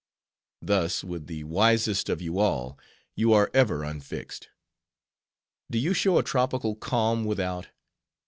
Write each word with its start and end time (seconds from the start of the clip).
Thus 0.63 1.03
with 1.03 1.27
the 1.27 1.43
wisest 1.43 2.09
of 2.09 2.23
you 2.23 2.39
all; 2.39 2.75
you 3.15 3.33
are 3.33 3.51
ever 3.53 3.83
unfixed. 3.83 4.49
Do 5.69 5.77
you 5.77 5.93
show 5.93 6.17
a 6.17 6.23
tropical 6.23 6.73
calm 6.75 7.23
without? 7.23 7.67